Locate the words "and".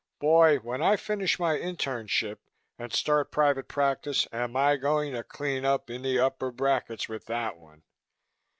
2.79-2.91